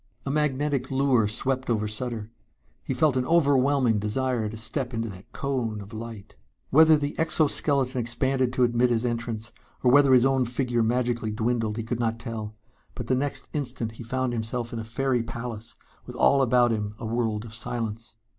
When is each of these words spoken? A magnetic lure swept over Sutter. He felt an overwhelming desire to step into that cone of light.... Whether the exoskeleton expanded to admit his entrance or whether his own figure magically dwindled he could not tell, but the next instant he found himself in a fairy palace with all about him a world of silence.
A 0.25 0.31
magnetic 0.31 0.89
lure 0.89 1.27
swept 1.27 1.69
over 1.69 1.87
Sutter. 1.87 2.31
He 2.83 2.95
felt 2.95 3.15
an 3.17 3.25
overwhelming 3.27 3.99
desire 3.99 4.49
to 4.49 4.57
step 4.57 4.95
into 4.95 5.09
that 5.09 5.31
cone 5.31 5.79
of 5.79 5.93
light.... 5.93 6.33
Whether 6.71 6.97
the 6.97 7.13
exoskeleton 7.19 8.01
expanded 8.01 8.51
to 8.53 8.63
admit 8.63 8.89
his 8.89 9.05
entrance 9.05 9.53
or 9.83 9.91
whether 9.91 10.11
his 10.15 10.25
own 10.25 10.45
figure 10.45 10.81
magically 10.81 11.29
dwindled 11.29 11.77
he 11.77 11.83
could 11.83 11.99
not 11.99 12.17
tell, 12.17 12.55
but 12.95 13.05
the 13.05 13.15
next 13.15 13.47
instant 13.53 13.91
he 13.91 14.03
found 14.03 14.33
himself 14.33 14.73
in 14.73 14.79
a 14.79 14.83
fairy 14.83 15.21
palace 15.21 15.77
with 16.07 16.15
all 16.15 16.41
about 16.41 16.71
him 16.71 16.95
a 16.97 17.05
world 17.05 17.45
of 17.45 17.53
silence. 17.53 18.15